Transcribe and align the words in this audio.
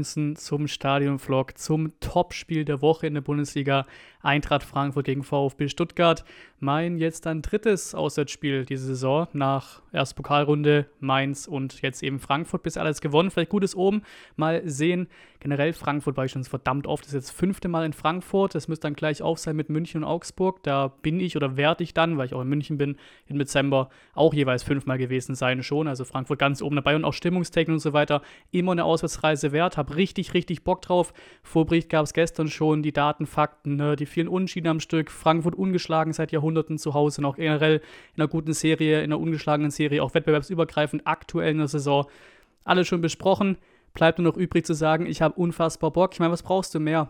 Und 0.00 0.06
Moinsen 0.06 0.34
zum 0.34 0.66
Stadion-Vlog, 0.66 1.58
zum 1.58 1.92
Topspiel 2.00 2.64
der 2.64 2.80
Woche 2.80 3.06
in 3.06 3.12
der 3.12 3.20
Bundesliga. 3.20 3.84
Eintracht 4.22 4.62
Frankfurt 4.62 5.04
gegen 5.04 5.22
VfB 5.22 5.68
Stuttgart. 5.68 6.24
Mein 6.58 6.96
jetzt 6.96 7.26
dann 7.26 7.42
drittes 7.42 7.94
Auswärtsspiel 7.94 8.64
diese 8.64 8.86
Saison 8.86 9.28
nach 9.34 9.82
erst 9.92 10.16
Pokalrunde, 10.16 10.86
Mainz 11.00 11.46
und 11.46 11.82
jetzt 11.82 12.02
eben 12.02 12.18
Frankfurt 12.18 12.62
bis 12.62 12.78
alles 12.78 13.02
gewonnen. 13.02 13.30
Vielleicht 13.30 13.50
gutes 13.50 13.74
oben. 13.76 14.00
Mal 14.36 14.62
sehen. 14.64 15.06
Generell 15.40 15.72
Frankfurt 15.72 16.18
war 16.18 16.26
ich 16.26 16.32
schon 16.32 16.44
verdammt 16.44 16.86
oft. 16.86 17.04
Das 17.04 17.08
ist 17.08 17.14
jetzt 17.14 17.28
das 17.30 17.36
fünfte 17.36 17.68
Mal 17.68 17.86
in 17.86 17.94
Frankfurt. 17.94 18.54
Das 18.54 18.68
müsste 18.68 18.86
dann 18.86 18.94
gleich 18.94 19.22
auf 19.22 19.38
sein 19.38 19.56
mit 19.56 19.70
München 19.70 20.02
und 20.02 20.08
Augsburg. 20.08 20.62
Da 20.62 20.88
bin 20.88 21.18
ich 21.18 21.34
oder 21.34 21.56
werde 21.56 21.82
ich 21.82 21.94
dann, 21.94 22.18
weil 22.18 22.26
ich 22.26 22.34
auch 22.34 22.42
in 22.42 22.48
München 22.48 22.76
bin, 22.76 22.96
im 23.26 23.38
Dezember 23.38 23.88
auch 24.12 24.34
jeweils 24.34 24.62
fünfmal 24.62 24.98
gewesen 24.98 25.34
sein 25.34 25.62
schon. 25.62 25.88
Also 25.88 26.04
Frankfurt 26.04 26.38
ganz 26.38 26.60
oben 26.60 26.76
dabei 26.76 26.94
und 26.94 27.06
auch 27.06 27.14
Stimmungstechnik 27.14 27.72
und 27.72 27.80
so 27.80 27.94
weiter. 27.94 28.20
Immer 28.50 28.72
eine 28.72 28.84
Auswärtsreise 28.84 29.50
wert. 29.52 29.78
Hab 29.78 29.96
richtig, 29.96 30.34
richtig 30.34 30.62
Bock 30.62 30.82
drauf. 30.82 31.14
Vorbericht 31.42 31.88
gab 31.88 32.04
es 32.04 32.12
gestern 32.12 32.48
schon. 32.48 32.82
Die 32.82 32.92
Daten, 32.92 33.24
Fakten, 33.24 33.76
ne, 33.76 33.96
die 33.96 34.06
vielen 34.06 34.28
Unschieden 34.28 34.68
am 34.68 34.78
Stück. 34.78 35.10
Frankfurt 35.10 35.54
ungeschlagen 35.54 36.12
seit 36.12 36.32
Jahrhunderten 36.32 36.76
zu 36.76 36.92
Hause, 36.92 37.22
noch 37.22 37.36
generell 37.36 37.76
in 38.14 38.22
einer 38.22 38.28
guten 38.28 38.52
Serie, 38.52 38.98
in 38.98 39.04
einer 39.04 39.18
ungeschlagenen 39.18 39.70
Serie, 39.70 40.02
auch 40.02 40.12
wettbewerbsübergreifend 40.12 41.06
aktuell 41.06 41.52
in 41.52 41.58
der 41.58 41.68
Saison. 41.68 42.06
Alles 42.64 42.88
schon 42.88 43.00
besprochen. 43.00 43.56
Bleibt 43.94 44.18
nur 44.18 44.32
noch 44.32 44.36
übrig 44.36 44.64
zu 44.64 44.74
sagen, 44.74 45.06
ich 45.06 45.22
habe 45.22 45.34
unfassbar 45.34 45.90
Bock. 45.90 46.12
Ich 46.12 46.20
meine, 46.20 46.32
was 46.32 46.42
brauchst 46.42 46.74
du 46.74 46.80
mehr? 46.80 47.08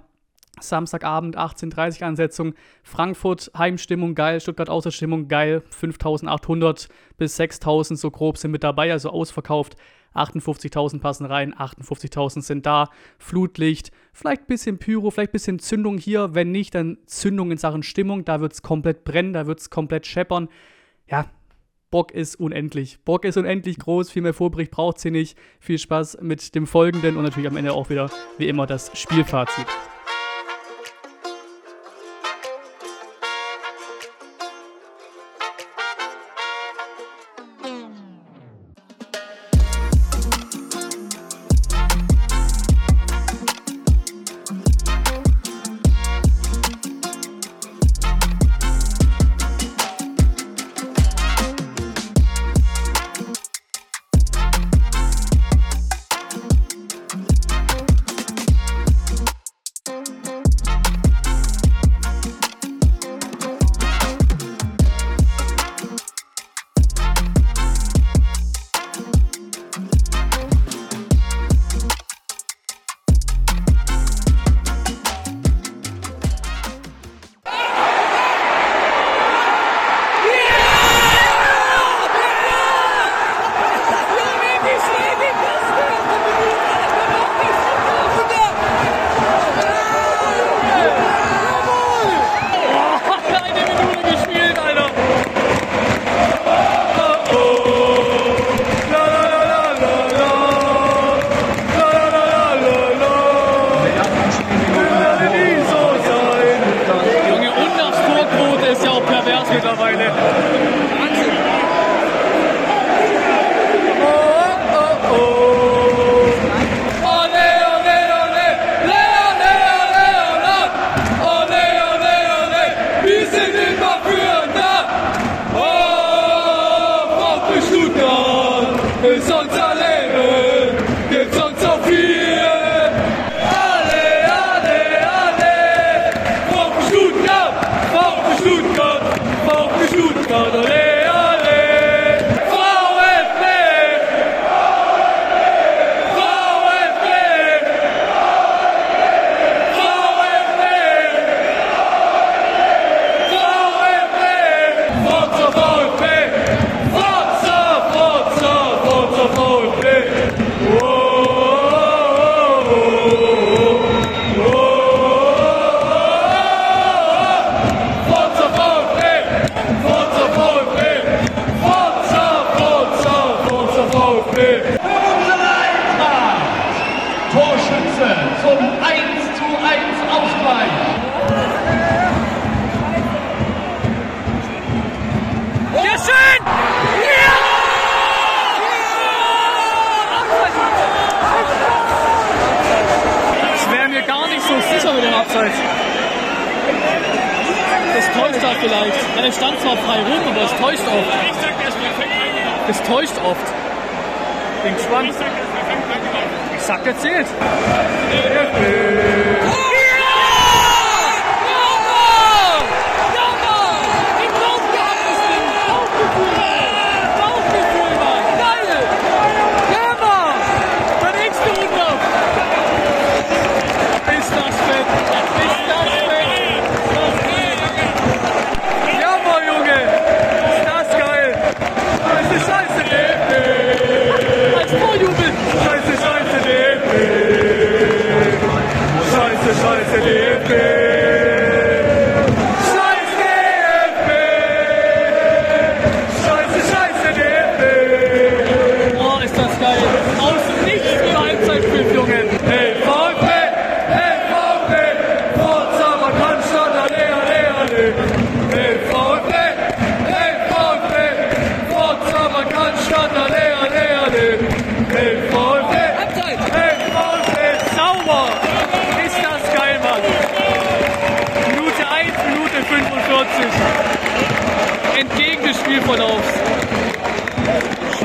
Samstagabend 0.58 1.38
18.30 1.38 2.04
Ansetzung. 2.04 2.54
Frankfurt 2.82 3.50
Heimstimmung 3.56 4.14
geil, 4.14 4.40
Stuttgart 4.40 4.68
Außerstimmung 4.68 5.28
geil. 5.28 5.62
5800 5.70 6.88
bis 7.16 7.36
6000 7.36 7.98
so 7.98 8.10
grob 8.10 8.36
sind 8.36 8.50
mit 8.50 8.64
dabei, 8.64 8.90
also 8.90 9.10
ausverkauft. 9.10 9.76
58.000 10.14 10.98
passen 11.00 11.24
rein, 11.24 11.54
58.000 11.54 12.42
sind 12.42 12.66
da. 12.66 12.88
Flutlicht, 13.18 13.92
vielleicht 14.12 14.42
ein 14.42 14.46
bisschen 14.48 14.78
Pyro, 14.78 15.10
vielleicht 15.10 15.30
ein 15.30 15.32
bisschen 15.32 15.58
Zündung 15.60 15.98
hier. 15.98 16.34
Wenn 16.34 16.50
nicht, 16.50 16.74
dann 16.74 16.98
Zündung 17.06 17.52
in 17.52 17.58
Sachen 17.58 17.84
Stimmung. 17.84 18.24
Da 18.24 18.40
wird 18.40 18.52
es 18.52 18.62
komplett 18.62 19.04
brennen, 19.04 19.32
da 19.32 19.46
wird 19.46 19.60
es 19.60 19.70
komplett 19.70 20.06
scheppern. 20.06 20.48
Ja, 21.08 21.26
Bock 21.90 22.12
ist 22.12 22.36
unendlich. 22.36 23.00
Bock 23.04 23.24
ist 23.24 23.36
unendlich 23.36 23.78
groß. 23.78 24.10
Viel 24.10 24.22
mehr 24.22 24.34
Vorbericht 24.34 24.70
braucht 24.70 25.00
sie 25.00 25.10
nicht. 25.10 25.36
Viel 25.58 25.78
Spaß 25.78 26.18
mit 26.20 26.54
dem 26.54 26.68
Folgenden 26.68 27.16
und 27.16 27.24
natürlich 27.24 27.48
am 27.48 27.56
Ende 27.56 27.72
auch 27.72 27.90
wieder, 27.90 28.10
wie 28.38 28.46
immer, 28.46 28.66
das 28.66 28.96
Spielfazit. 28.96 29.66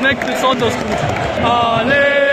Schmeckt 0.06 0.24
besonders 0.24 0.72
gut. 0.72 0.96
Alle, 1.42 2.25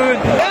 schön. 0.00 0.49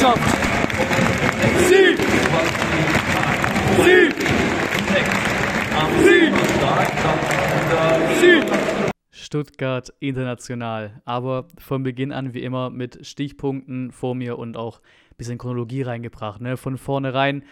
Spitzenmannschaft. 0.00 0.36
Sie! 1.68 1.96
Sie! 3.82 4.10
Sie! 6.04 6.32
Sie! 8.20 8.42
Stuttgart 9.10 9.92
international. 10.00 11.02
Aber 11.04 11.46
von 11.58 11.82
Beginn 11.82 12.12
an 12.12 12.34
wie 12.34 12.42
immer 12.42 12.70
mit 12.70 13.06
Stichpunkten 13.06 13.92
vor 13.92 14.14
mir 14.14 14.38
und 14.38 14.56
auch 14.56 14.78
ein 14.78 15.16
bisschen 15.18 15.38
Chronologie 15.38 15.82
reingebracht. 15.82 16.40
Ne? 16.40 16.56
Von 16.56 16.78
vornherein 16.78 17.44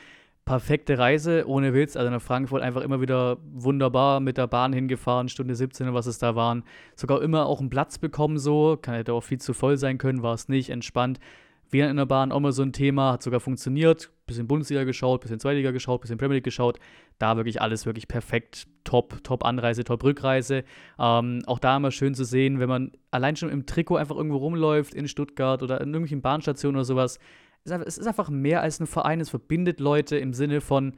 perfekte 0.44 0.98
Reise, 0.98 1.46
ohne 1.46 1.74
Witz. 1.74 1.96
Also 1.96 2.10
nach 2.10 2.22
Frankfurt 2.22 2.62
einfach 2.62 2.80
immer 2.80 3.02
wieder 3.02 3.36
wunderbar 3.52 4.20
mit 4.20 4.38
der 4.38 4.46
Bahn 4.46 4.72
hingefahren, 4.72 5.28
Stunde 5.28 5.54
17 5.54 5.86
oder 5.86 5.94
was 5.94 6.06
es 6.06 6.18
da 6.18 6.34
waren. 6.34 6.64
Sogar 6.96 7.20
immer 7.22 7.46
auch 7.46 7.60
einen 7.60 7.70
Platz 7.70 7.98
bekommen 7.98 8.38
so. 8.38 8.78
Kann 8.80 8.94
hätte 8.94 9.12
auch 9.12 9.22
viel 9.22 9.38
zu 9.38 9.52
voll 9.52 9.76
sein 9.76 9.98
können, 9.98 10.22
war 10.22 10.34
es 10.34 10.48
nicht. 10.48 10.70
Entspannt. 10.70 11.20
Während 11.70 11.90
in 11.90 11.96
der 11.98 12.06
Bahn 12.06 12.32
auch 12.32 12.40
mal 12.40 12.52
so 12.52 12.62
ein 12.62 12.72
Thema, 12.72 13.12
hat 13.12 13.22
sogar 13.22 13.40
funktioniert. 13.40 14.10
Bisschen 14.26 14.46
Bundesliga 14.46 14.84
geschaut, 14.84 15.20
bisschen 15.20 15.38
Zweitliga 15.38 15.70
geschaut, 15.70 16.00
bisschen 16.00 16.18
Premier 16.18 16.36
League 16.36 16.44
geschaut. 16.44 16.78
Da 17.18 17.36
wirklich 17.36 17.60
alles 17.60 17.84
wirklich 17.84 18.08
perfekt. 18.08 18.66
Top, 18.84 19.22
top 19.22 19.44
Anreise, 19.44 19.84
top 19.84 20.02
Rückreise. 20.02 20.64
Ähm, 20.98 21.42
auch 21.46 21.58
da 21.58 21.76
immer 21.76 21.90
schön 21.90 22.14
zu 22.14 22.24
sehen, 22.24 22.58
wenn 22.58 22.68
man 22.68 22.92
allein 23.10 23.36
schon 23.36 23.50
im 23.50 23.66
Trikot 23.66 23.96
einfach 23.96 24.16
irgendwo 24.16 24.38
rumläuft 24.38 24.94
in 24.94 25.08
Stuttgart 25.08 25.62
oder 25.62 25.80
in 25.80 25.88
irgendwelchen 25.88 26.22
Bahnstationen 26.22 26.76
oder 26.76 26.84
sowas. 26.84 27.18
Es 27.64 27.98
ist 27.98 28.06
einfach 28.06 28.30
mehr 28.30 28.62
als 28.62 28.80
ein 28.80 28.86
Verein. 28.86 29.20
Es 29.20 29.28
verbindet 29.28 29.78
Leute 29.78 30.16
im 30.16 30.32
Sinne 30.32 30.62
von, 30.62 30.94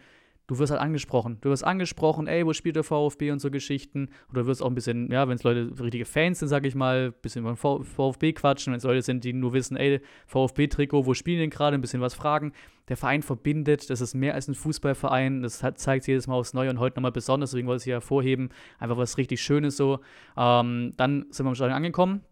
du 0.51 0.59
wirst 0.59 0.73
halt 0.73 0.81
angesprochen. 0.81 1.39
Du 1.43 1.51
wirst 1.51 1.65
angesprochen, 1.65 2.27
ey, 2.27 2.45
wo 2.45 2.53
spielt 2.53 2.75
der 2.75 2.83
VfB 2.83 3.31
und 3.31 3.39
so 3.39 3.53
Geschichten. 3.53 4.09
Oder 4.33 4.43
du 4.43 4.47
wirst 4.49 4.65
auch 4.65 4.67
ein 4.67 4.75
bisschen, 4.75 5.09
ja, 5.09 5.29
wenn 5.29 5.37
es 5.37 5.45
Leute 5.45 5.71
richtige 5.81 6.05
Fans 6.05 6.41
sind, 6.41 6.49
sag 6.49 6.67
ich 6.67 6.75
mal, 6.75 7.13
ein 7.13 7.23
bisschen 7.23 7.43
über 7.43 7.55
den 7.55 7.85
VfB 7.85 8.33
quatschen. 8.33 8.73
Wenn 8.73 8.79
es 8.79 8.83
Leute 8.83 9.03
sind, 9.03 9.23
die 9.23 9.33
nur 9.33 9.53
wissen, 9.53 9.77
ey, 9.77 10.01
VfB-Trikot, 10.27 11.07
wo 11.07 11.15
spielen 11.15 11.39
denn 11.39 11.51
gerade, 11.51 11.77
ein 11.77 11.81
bisschen 11.81 12.01
was 12.01 12.15
fragen. 12.15 12.53
Der 12.89 12.97
Verein 12.97 13.23
verbindet, 13.23 13.91
das 13.91 14.01
ist 14.01 14.15
mehr 14.15 14.35
als 14.35 14.49
ein 14.49 14.57
Fußballverein. 14.57 15.43
Das 15.43 15.63
hat, 15.63 15.79
zeigt 15.79 16.09
jedes 16.09 16.27
Mal 16.27 16.35
aufs 16.35 16.53
Neue 16.53 16.71
und 16.71 16.81
heute 16.81 16.97
nochmal 16.97 17.13
besonders, 17.13 17.51
deswegen 17.51 17.69
wollte 17.69 17.77
ich 17.77 17.83
es 17.83 17.85
hier 17.85 17.95
hervorheben. 17.95 18.49
Einfach 18.81 18.97
was 18.97 19.19
richtig 19.19 19.41
Schönes 19.41 19.77
so. 19.77 20.01
Ähm, 20.37 20.91
dann 20.97 21.27
sind 21.31 21.47
wir 21.47 21.51
im 21.51 21.55
Stadion 21.55 21.77
angekommen 21.77 22.23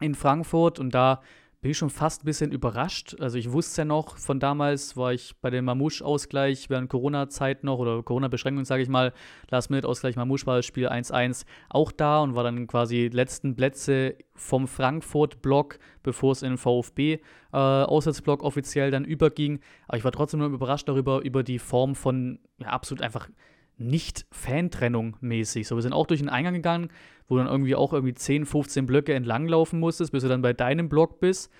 in 0.00 0.14
Frankfurt 0.14 0.78
und 0.78 0.94
da 0.94 1.20
bin 1.60 1.72
ich 1.72 1.78
schon 1.78 1.90
fast 1.90 2.22
ein 2.22 2.26
bisschen 2.26 2.52
überrascht. 2.52 3.16
Also 3.18 3.36
ich 3.36 3.50
wusste 3.50 3.80
ja 3.82 3.84
noch, 3.84 4.16
von 4.16 4.38
damals 4.38 4.96
war 4.96 5.12
ich 5.12 5.34
bei 5.40 5.50
dem 5.50 5.64
Mamouche-Ausgleich 5.64 6.70
während 6.70 6.88
Corona-Zeit 6.88 7.64
noch 7.64 7.78
oder 7.78 8.02
Corona-Beschränkungen, 8.02 8.64
sage 8.64 8.82
ich 8.84 8.88
mal. 8.88 9.12
Last-Minute-Ausgleich 9.50 10.14
Mamouche 10.14 10.46
war 10.46 10.56
das 10.56 10.66
Spiel 10.66 10.88
1-1 10.88 11.44
auch 11.68 11.90
da 11.90 12.20
und 12.20 12.36
war 12.36 12.44
dann 12.44 12.68
quasi 12.68 13.10
letzten 13.12 13.56
Plätze 13.56 14.16
vom 14.34 14.68
Frankfurt-Block, 14.68 15.80
bevor 16.04 16.32
es 16.32 16.42
in 16.42 16.50
den 16.50 16.58
VfB-Auswärtsblock 16.58 18.44
offiziell 18.44 18.92
dann 18.92 19.04
überging. 19.04 19.58
Aber 19.88 19.98
ich 19.98 20.04
war 20.04 20.12
trotzdem 20.12 20.38
nur 20.38 20.50
überrascht 20.50 20.88
darüber, 20.88 21.22
über 21.22 21.42
die 21.42 21.58
Form 21.58 21.96
von 21.96 22.38
ja, 22.58 22.68
absolut 22.68 23.02
einfach 23.02 23.28
nicht 23.78 24.26
Fantrennung 24.30 25.16
mäßig. 25.20 25.66
So, 25.66 25.76
wir 25.76 25.82
sind 25.82 25.92
auch 25.92 26.06
durch 26.06 26.20
den 26.20 26.28
Eingang 26.28 26.54
gegangen, 26.54 26.88
wo 27.28 27.36
du 27.36 27.42
dann 27.42 27.50
irgendwie 27.50 27.74
auch 27.74 27.92
irgendwie 27.92 28.14
10, 28.14 28.46
15 28.46 28.86
Blöcke 28.86 29.14
entlanglaufen 29.14 29.80
musstest, 29.80 30.12
bis 30.12 30.22
du 30.22 30.28
dann 30.28 30.42
bei 30.42 30.52
deinem 30.52 30.88
Block 30.88 31.20
bist. 31.20 31.52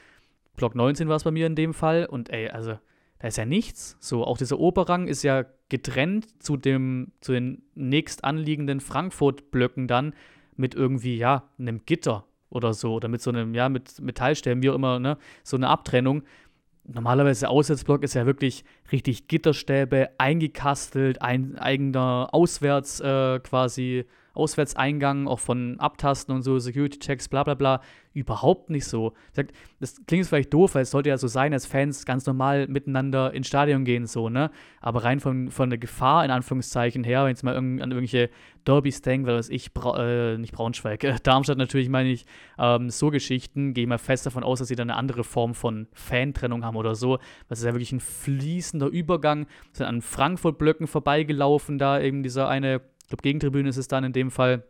Block 0.57 0.75
19 0.75 1.09
war 1.09 1.17
es 1.17 1.25
bei 1.25 1.31
mir 1.31 1.47
in 1.47 1.55
dem 1.55 1.75
Fall. 1.75 2.07
Und 2.07 2.31
ey, 2.31 2.49
also, 2.49 2.79
da 3.19 3.29
ist 3.29 3.39
ja 3.39 3.45
nichts. 3.45 3.97
So, 4.01 4.25
auch 4.25 4.39
dieser 4.39 4.59
Oberrang 4.59 5.09
ist 5.09 5.23
ja 5.23 5.45
getrennt 5.69 6.43
zu 6.43 6.57
dem, 6.57 7.13
zu 7.21 7.33
den 7.33 7.63
nächst 7.75 8.25
anliegenden 8.25 8.81
Frankfurt-Blöcken 8.81 9.87
dann 9.89 10.15
mit 10.57 10.75
irgendwie, 10.75 11.17
ja, 11.17 11.49
einem 11.59 11.85
Gitter 11.87 12.25
oder 12.51 12.75
so. 12.75 12.95
Oder 12.95 13.09
mit 13.09 13.23
so 13.23 13.31
einem, 13.31 13.55
ja, 13.55 13.69
mit 13.69 14.01
Metallstäben, 14.01 14.63
wie 14.63 14.71
auch 14.71 14.75
immer, 14.75 14.99
ne? 14.99 15.19
So 15.45 15.57
eine 15.57 15.69
Abtrennung 15.69 16.23
normalerweise 16.89 17.41
der 17.41 17.51
Auswärtsblock 17.51 18.03
ist 18.03 18.15
ja 18.15 18.27
wirklich 18.27 18.65
richtig 18.91 19.29
Gitterstäbe, 19.29 20.11
eingekastelt, 20.19 21.23
ein 21.23 21.59
eigener 21.59 22.29
Auswärts 22.33 23.01
äh, 23.01 23.41
quasi 23.41 24.05
Auswärtseingang, 24.39 25.27
auch 25.29 25.41
von 25.41 25.79
Abtasten 25.81 26.35
und 26.35 26.43
so, 26.43 26.59
Security-Checks, 26.59 27.29
bla 27.29 27.45
bla 27.45 27.55
bla, 27.55 27.81
überhaupt 28.13 28.71
nicht 28.71 28.85
so. 28.85 29.13
Das 29.81 30.05
klingt 30.07 30.27
vielleicht 30.27 30.53
doof, 30.53 30.75
weil 30.75 30.83
es 30.83 30.91
sollte 30.91 31.09
ja 31.09 31.19
so 31.19 31.29
sein, 31.29 31.53
als 31.53 31.67
Fans 31.67 32.05
ganz 32.05 32.27
normal 32.27 32.67
miteinander 32.67 33.33
ins 33.33 33.47
Stadion 33.47 33.85
gehen, 33.85 34.07
so, 34.07 34.29
ne? 34.29 34.51
Aber 34.81 35.05
rein 35.05 35.21
von, 35.21 35.51
von 35.51 35.71
der 35.71 35.79
Gefahr, 35.79 36.25
in 36.25 36.31
Anführungszeichen, 36.31 37.05
her, 37.05 37.25
wenn 37.25 37.35
ich 37.35 37.43
mal 37.43 37.57
an 37.57 37.79
irgendwelche 37.79 38.31
Derbys 38.67 39.03
denke, 39.03 39.29
weil 39.29 39.37
was 39.37 39.49
ich, 39.49 39.73
Bra 39.73 39.99
äh, 39.99 40.39
nicht 40.39 40.53
Braunschweig, 40.53 41.05
äh, 41.05 41.17
Darmstadt 41.23 41.59
natürlich 41.59 41.89
meine 41.89 42.11
ich, 42.11 42.27
ähm, 42.59 42.91
so 42.91 43.11
Geschichten, 43.11 43.73
gehe 43.73 43.85
ich 43.85 43.89
mal 43.89 43.99
fest 43.99 44.27
davon 44.27 44.43
aus, 44.43 44.59
dass 44.59 44.69
sie 44.69 44.77
dann 44.77 44.91
eine 44.91 44.99
andere 44.99 45.25
Form 45.25 45.55
von 45.55 45.87
Fantrennung 45.93 46.65
haben 46.65 46.77
oder 46.77 46.95
so. 46.95 47.19
Das 47.49 47.61
ist 47.61 47.65
ja 47.65 47.73
wirklich 47.73 47.93
ein 47.93 48.01
fließender 48.01 48.89
Übergang, 48.89 49.47
sind 49.73 49.87
an 49.87 50.03
Frankfurt-Blöcken 50.03 50.87
vorbeigelaufen, 50.87 51.79
da 51.79 52.01
eben 52.01 52.23
dieser 52.23 52.49
eine 52.49 52.81
ich 53.09 53.11
glaube, 53.11 53.23
Gegentribüne 53.23 53.71
ist 53.71 53.79
es 53.79 53.89
dann 53.89 54.05
in 54.05 54.13
dem 54.13 54.31
Fall, 54.31 54.65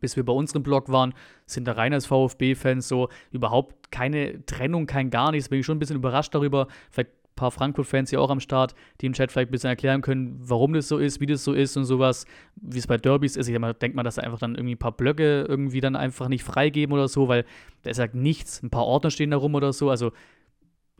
bis 0.00 0.16
wir 0.16 0.24
bei 0.24 0.32
unserem 0.32 0.64
Blog 0.64 0.88
waren, 0.90 1.14
sind 1.46 1.68
da 1.68 1.72
rein 1.74 1.92
als 1.94 2.04
VfB-Fans 2.06 2.88
so 2.88 3.10
überhaupt 3.30 3.92
keine 3.92 4.44
Trennung, 4.44 4.86
kein 4.86 5.08
gar 5.08 5.30
nichts. 5.30 5.50
Bin 5.50 5.60
ich 5.60 5.66
schon 5.66 5.76
ein 5.76 5.78
bisschen 5.78 5.94
überrascht 5.94 6.34
darüber. 6.34 6.66
Vielleicht 6.90 7.10
ein 7.10 7.36
paar 7.36 7.52
Frankfurt-Fans 7.52 8.10
hier 8.10 8.20
auch 8.20 8.30
am 8.30 8.40
Start, 8.40 8.74
die 9.00 9.06
im 9.06 9.12
Chat 9.12 9.30
vielleicht 9.30 9.50
ein 9.50 9.52
bisschen 9.52 9.70
erklären 9.70 10.02
können, 10.02 10.36
warum 10.42 10.72
das 10.72 10.88
so 10.88 10.98
ist, 10.98 11.20
wie 11.20 11.26
das 11.26 11.44
so 11.44 11.52
ist 11.52 11.76
und 11.76 11.84
sowas, 11.84 12.26
wie 12.56 12.78
es 12.78 12.88
bei 12.88 12.96
Derbys 12.96 13.36
ist. 13.36 13.46
Ich 13.46 13.56
denke 13.56 13.94
mal, 13.94 14.02
dass 14.02 14.16
da 14.16 14.22
einfach 14.22 14.40
dann 14.40 14.56
irgendwie 14.56 14.74
ein 14.74 14.78
paar 14.78 14.90
Blöcke 14.90 15.42
irgendwie 15.48 15.80
dann 15.80 15.94
einfach 15.94 16.26
nicht 16.26 16.42
freigeben 16.42 16.92
oder 16.92 17.06
so, 17.06 17.28
weil 17.28 17.44
da 17.82 17.90
ist 17.90 18.00
halt 18.00 18.16
nichts, 18.16 18.64
ein 18.64 18.70
paar 18.70 18.84
Ordner 18.84 19.12
stehen 19.12 19.30
da 19.30 19.36
rum 19.36 19.54
oder 19.54 19.72
so. 19.72 19.90
Also 19.90 20.10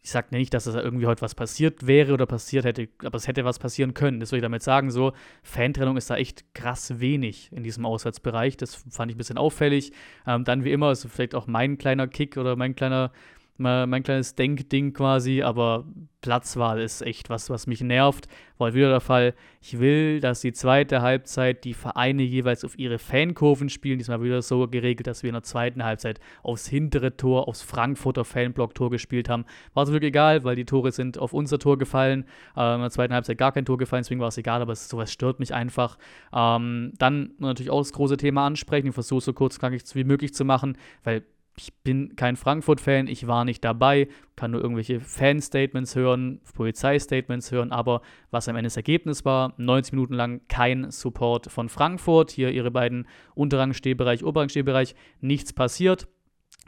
ich 0.07 0.13
sage 0.13 0.29
nicht, 0.31 0.55
dass 0.55 0.63
da 0.63 0.81
irgendwie 0.81 1.07
heute 1.07 1.23
was 1.23 1.35
passiert 1.35 1.89
wäre 1.89 2.13
oder 2.13 2.27
passiert 2.27 2.65
hätte, 2.65 2.89
aber 3.05 3.17
es 3.17 3.27
hätte 3.27 3.45
was 3.45 3.59
passieren 3.59 3.93
können. 3.93 4.21
Das 4.21 4.31
will 4.31 4.39
ich 4.39 4.43
damit 4.43 4.63
sagen. 4.63 4.93
So, 4.93 5.13
Fantrennung 5.43 5.97
ist 5.97 6.09
da 6.09 6.17
echt 6.17 6.55
krass 6.55 7.01
wenig 7.01 7.51
in 7.51 7.65
diesem 7.65 7.85
Auswärtsbereich. 7.85 8.57
Das 8.57 8.77
fand 8.89 9.11
ich 9.11 9.17
ein 9.17 9.19
bisschen 9.19 9.37
auffällig. 9.37 9.91
Ähm, 10.25 10.45
dann 10.45 10.63
wie 10.63 10.71
immer, 10.71 10.93
ist 10.93 11.09
vielleicht 11.11 11.35
auch 11.35 11.49
mein 11.49 11.77
kleiner 11.77 12.07
Kick 12.07 12.37
oder 12.37 12.55
mein 12.55 12.77
kleiner 12.77 13.11
mein 13.59 14.03
kleines 14.03 14.35
Denkding 14.35 14.93
quasi, 14.93 15.43
aber 15.43 15.85
Platzwahl 16.27 16.81
ist 16.81 17.03
echt 17.03 17.31
was, 17.31 17.51
was 17.51 17.69
mich 17.69 17.83
nervt. 17.83 18.27
War 18.59 18.75
wieder 18.75 18.89
der 18.89 19.01
Fall. 19.01 19.35
Ich 19.61 19.79
will, 19.79 20.19
dass 20.19 20.41
die 20.41 20.53
zweite 20.53 21.01
Halbzeit 21.01 21.63
die 21.63 21.73
Vereine 21.73 22.25
jeweils 22.25 22.65
auf 22.65 22.77
ihre 22.79 22.99
Fankurven 22.99 23.69
spielen. 23.69 23.99
Diesmal 23.99 24.23
wieder 24.23 24.43
so 24.43 24.67
geregelt, 24.67 25.07
dass 25.07 25.23
wir 25.23 25.29
in 25.29 25.35
der 25.35 25.45
zweiten 25.45 25.85
Halbzeit 25.85 26.19
aufs 26.43 26.67
hintere 26.67 27.17
Tor, 27.17 27.47
aufs 27.47 27.63
Frankfurter 27.63 28.25
Fanblock-Tor 28.25 28.91
gespielt 28.91 29.29
haben. 29.29 29.45
War 29.73 29.85
es 29.85 29.93
wirklich 29.93 30.09
egal, 30.09 30.43
weil 30.43 30.57
die 30.57 30.65
Tore 30.65 30.91
sind 30.91 31.17
auf 31.17 31.33
unser 31.33 31.61
Tor 31.61 31.79
gefallen. 31.79 32.25
Äh, 32.57 32.75
in 32.75 32.81
der 32.81 32.91
zweiten 32.91 33.15
Halbzeit 33.15 33.39
gar 33.39 33.53
kein 33.53 33.65
Tor 33.65 33.79
gefallen, 33.79 34.03
deswegen 34.03 34.21
war 34.21 34.29
es 34.29 34.39
egal, 34.39 34.63
aber 34.63 34.75
sowas 34.75 35.13
stört 35.13 35.39
mich 35.39 35.55
einfach. 35.55 35.97
Ähm, 36.33 36.93
dann 36.99 37.35
natürlich 37.39 37.71
auch 37.71 37.81
das 37.81 37.93
große 37.93 38.17
Thema 38.17 38.47
ansprechen. 38.47 38.89
Ich 38.89 38.95
versuche 38.95 39.21
so 39.21 39.33
kurz 39.33 39.61
wie 39.63 40.05
möglich 40.05 40.35
zu 40.35 40.45
machen, 40.45 40.77
weil 41.05 41.23
ich 41.59 41.75
bin 41.83 42.17
kein 42.17 42.37
Frankfurt-Fan, 42.37 43.09
ich 43.09 43.27
war 43.27 43.45
nicht 43.45 43.65
dabei, 43.65 44.09
kann 44.37 44.51
nur 44.51 44.61
irgendwelche 44.61 45.01
Fan-Statements 45.01 45.97
hören, 45.97 46.41
Polizeistatements 46.55 47.51
hören, 47.51 47.73
aber 47.73 48.03
was 48.31 48.49
am 48.49 48.57
Ende 48.57 48.67
das 48.67 48.77
Ergebnis 48.77 49.25
war, 49.25 49.55
90 49.57 49.93
Minuten 49.93 50.15
lang 50.15 50.43
kein 50.49 50.91
Support 50.91 51.51
von 51.51 51.69
Frankfurt, 51.69 52.31
hier 52.31 52.51
ihre 52.51 52.71
beiden 52.71 53.07
Unterrangstehbereich, 53.35 54.23
Oberrangstehbereich, 54.23 54.95
nichts 55.21 55.53
passiert. 55.53 56.09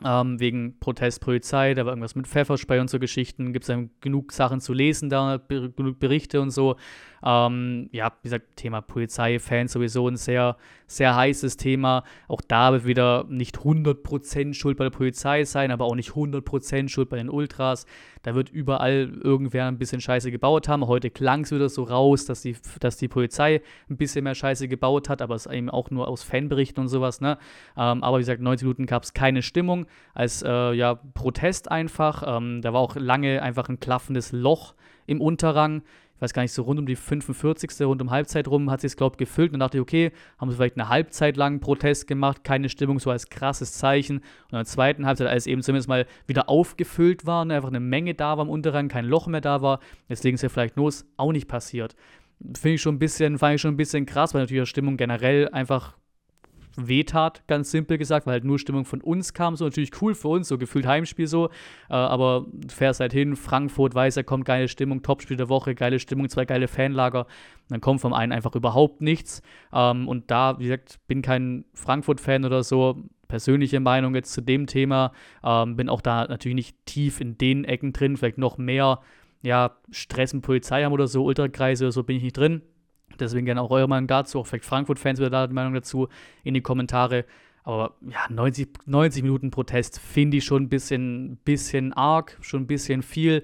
Ähm, 0.04 0.38
wegen 0.38 0.78
Protestpolizei, 0.78 1.74
da 1.74 1.84
war 1.84 1.90
irgendwas 1.90 2.14
mit 2.14 2.28
Pfefferspray 2.28 2.78
und 2.78 2.88
so 2.88 3.00
Geschichten, 3.00 3.52
gibt 3.52 3.68
es 3.68 3.76
genug 4.00 4.32
Sachen 4.32 4.60
zu 4.60 4.72
lesen 4.72 5.10
da, 5.10 5.38
genug 5.48 5.98
Berichte 5.98 6.40
und 6.40 6.50
so. 6.50 6.76
Ähm, 7.24 7.88
ja, 7.92 8.12
wie 8.22 8.28
gesagt, 8.28 8.56
Thema 8.56 8.80
Polizei, 8.80 9.38
Fans 9.38 9.72
sowieso 9.72 10.08
ein 10.08 10.16
sehr, 10.16 10.56
sehr 10.86 11.16
heißes 11.16 11.56
Thema. 11.56 12.04
Auch 12.28 12.40
da 12.40 12.72
wird 12.72 12.84
wieder 12.86 13.24
nicht 13.28 13.58
100% 13.58 14.54
Schuld 14.54 14.78
bei 14.78 14.84
der 14.84 14.90
Polizei 14.90 15.44
sein, 15.44 15.70
aber 15.70 15.84
auch 15.84 15.94
nicht 15.94 16.10
100% 16.10 16.88
Schuld 16.88 17.08
bei 17.08 17.16
den 17.16 17.30
Ultras. 17.30 17.86
Da 18.22 18.34
wird 18.34 18.50
überall 18.50 19.12
irgendwer 19.22 19.66
ein 19.66 19.78
bisschen 19.78 20.00
Scheiße 20.00 20.30
gebaut 20.30 20.68
haben. 20.68 20.86
Heute 20.86 21.10
klang 21.10 21.44
es 21.44 21.52
wieder 21.52 21.68
so 21.68 21.84
raus, 21.84 22.24
dass 22.24 22.42
die, 22.42 22.56
dass 22.80 22.96
die 22.96 23.08
Polizei 23.08 23.62
ein 23.88 23.96
bisschen 23.96 24.24
mehr 24.24 24.34
Scheiße 24.34 24.68
gebaut 24.68 25.08
hat, 25.08 25.22
aber 25.22 25.34
es 25.34 25.46
eben 25.46 25.70
auch 25.70 25.90
nur 25.90 26.08
aus 26.08 26.22
Fanberichten 26.22 26.82
und 26.82 26.88
sowas. 26.88 27.20
Ne? 27.20 27.38
Ähm, 27.76 28.02
aber 28.02 28.18
wie 28.18 28.22
gesagt, 28.22 28.40
90 28.40 28.64
Minuten 28.64 28.86
gab 28.86 29.02
es 29.04 29.14
keine 29.14 29.42
Stimmung, 29.42 29.86
als 30.14 30.42
äh, 30.42 30.72
ja, 30.72 30.94
Protest 30.94 31.70
einfach. 31.70 32.22
Ähm, 32.26 32.60
da 32.62 32.72
war 32.72 32.80
auch 32.80 32.96
lange 32.96 33.42
einfach 33.42 33.68
ein 33.68 33.80
klaffendes 33.80 34.32
Loch 34.32 34.74
im 35.06 35.20
Unterrang 35.20 35.82
ich 36.18 36.22
weiß 36.22 36.32
gar 36.32 36.42
nicht, 36.42 36.50
so 36.50 36.62
rund 36.62 36.80
um 36.80 36.86
die 36.86 36.96
45. 36.96 37.86
rund 37.86 38.02
um 38.02 38.10
Halbzeit 38.10 38.48
rum 38.48 38.72
hat 38.72 38.80
sich 38.80 38.90
es, 38.90 38.96
glaube 38.96 39.14
ich, 39.14 39.18
gefüllt. 39.18 39.52
Und 39.52 39.60
dachte 39.60 39.80
okay, 39.80 40.10
haben 40.36 40.50
sie 40.50 40.56
vielleicht 40.56 40.76
eine 40.76 40.88
Halbzeit 40.88 41.36
lang 41.36 41.60
Protest 41.60 42.08
gemacht, 42.08 42.42
keine 42.42 42.68
Stimmung, 42.68 42.98
so 42.98 43.12
als 43.12 43.28
krasses 43.28 43.74
Zeichen. 43.74 44.16
Und 44.16 44.24
in 44.50 44.58
der 44.58 44.64
zweiten 44.64 45.06
Halbzeit, 45.06 45.28
als 45.28 45.46
eben 45.46 45.62
zumindest 45.62 45.88
mal 45.88 46.06
wieder 46.26 46.48
aufgefüllt 46.48 47.24
war, 47.24 47.44
ne, 47.44 47.54
einfach 47.54 47.68
eine 47.68 47.78
Menge 47.78 48.14
da 48.14 48.36
war 48.36 48.44
im 48.44 48.50
Unterrang, 48.50 48.88
kein 48.88 49.04
Loch 49.04 49.28
mehr 49.28 49.40
da 49.40 49.62
war, 49.62 49.78
legen 50.08 50.36
sie 50.36 50.46
ja 50.46 50.48
vielleicht 50.48 50.74
los, 50.74 51.06
auch 51.16 51.30
nicht 51.30 51.46
passiert. 51.46 51.94
Finde 52.40 52.74
ich 52.74 52.82
schon 52.82 52.96
ein 52.96 52.98
bisschen, 52.98 53.38
fand 53.38 53.54
ich 53.54 53.60
schon 53.60 53.74
ein 53.74 53.76
bisschen 53.76 54.04
krass, 54.04 54.34
weil 54.34 54.42
natürlich 54.42 54.64
die 54.64 54.70
Stimmung 54.70 54.96
generell 54.96 55.48
einfach 55.50 55.96
wehtat, 56.78 57.42
ganz 57.46 57.70
simpel 57.70 57.98
gesagt, 57.98 58.26
weil 58.26 58.34
halt 58.34 58.44
nur 58.44 58.58
Stimmung 58.58 58.84
von 58.84 59.00
uns 59.00 59.34
kam, 59.34 59.56
so 59.56 59.64
natürlich 59.64 59.90
cool 60.00 60.14
für 60.14 60.28
uns, 60.28 60.48
so 60.48 60.58
gefühlt 60.58 60.86
Heimspiel 60.86 61.26
so, 61.26 61.48
äh, 61.90 61.94
aber 61.94 62.46
du 62.52 62.68
fährst 62.68 63.00
halt 63.00 63.12
hin, 63.12 63.36
Frankfurt 63.36 63.94
weiß, 63.94 64.14
da 64.14 64.22
kommt 64.22 64.44
geile 64.44 64.68
Stimmung, 64.68 65.02
Topspiel 65.02 65.36
der 65.36 65.48
Woche, 65.48 65.74
geile 65.74 65.98
Stimmung, 65.98 66.28
zwei 66.28 66.44
geile 66.44 66.68
Fanlager, 66.68 67.26
dann 67.68 67.80
kommt 67.80 68.00
vom 68.00 68.12
einen 68.12 68.32
einfach 68.32 68.54
überhaupt 68.54 69.00
nichts. 69.00 69.42
Ähm, 69.72 70.08
und 70.08 70.30
da, 70.30 70.58
wie 70.58 70.64
gesagt, 70.64 71.00
bin 71.06 71.22
kein 71.22 71.64
Frankfurt-Fan 71.74 72.44
oder 72.44 72.62
so, 72.62 73.02
persönliche 73.26 73.80
Meinung 73.80 74.14
jetzt 74.14 74.32
zu 74.32 74.40
dem 74.40 74.66
Thema, 74.66 75.12
ähm, 75.44 75.76
bin 75.76 75.88
auch 75.88 76.00
da 76.00 76.26
natürlich 76.26 76.56
nicht 76.56 76.86
tief 76.86 77.20
in 77.20 77.36
den 77.38 77.64
Ecken 77.64 77.92
drin, 77.92 78.16
vielleicht 78.16 78.38
noch 78.38 78.58
mehr, 78.58 79.00
ja, 79.42 79.76
Stress 79.90 80.34
und 80.34 80.40
Polizei 80.40 80.84
haben 80.84 80.92
oder 80.92 81.06
so, 81.06 81.24
Ultrakreise 81.24 81.84
oder 81.84 81.92
so 81.92 82.02
bin 82.02 82.16
ich 82.16 82.22
nicht 82.22 82.36
drin, 82.36 82.62
Deswegen 83.20 83.46
gerne 83.46 83.60
auch 83.60 83.70
eure 83.70 83.88
Meinung 83.88 84.06
dazu, 84.06 84.38
auch 84.38 84.46
vielleicht 84.46 84.64
Frankfurt-Fans 84.64 85.18
wieder 85.18 85.30
da 85.30 85.46
die 85.46 85.54
Meinung 85.54 85.74
dazu 85.74 86.08
in 86.44 86.54
die 86.54 86.60
Kommentare. 86.60 87.24
Aber 87.64 87.94
ja, 88.00 88.20
90, 88.30 88.68
90 88.86 89.22
Minuten 89.22 89.50
Protest 89.50 90.00
finde 90.00 90.38
ich 90.38 90.44
schon 90.44 90.64
ein 90.64 90.68
bisschen, 90.68 91.36
bisschen 91.44 91.92
arg, 91.92 92.38
schon 92.40 92.62
ein 92.62 92.66
bisschen 92.66 93.02
viel. 93.02 93.42